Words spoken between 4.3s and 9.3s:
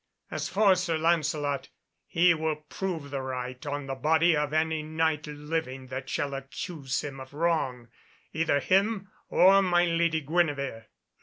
of any Knight living that shall accuse him of wrong—either him,